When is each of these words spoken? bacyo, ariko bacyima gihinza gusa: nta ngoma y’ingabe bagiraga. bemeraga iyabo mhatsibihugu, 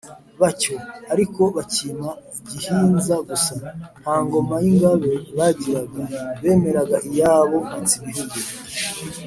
bacyo, 0.41 0.75
ariko 1.13 1.41
bacyima 1.55 2.09
gihinza 2.49 3.15
gusa: 3.29 3.55
nta 4.01 4.15
ngoma 4.25 4.55
y’ingabe 4.63 5.11
bagiraga. 5.37 6.01
bemeraga 6.41 6.97
iyabo 7.09 7.57
mhatsibihugu, 7.67 8.37